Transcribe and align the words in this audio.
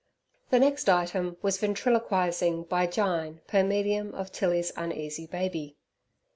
The 0.49 0.57
next 0.57 0.89
item 0.89 1.37
was 1.43 1.59
ventriloquizing 1.59 2.63
by 2.63 2.87
Jyne 2.87 3.41
per 3.45 3.63
medium 3.63 4.15
of 4.15 4.31
Tilly's 4.31 4.71
uneasy 4.75 5.27
baby. 5.27 5.77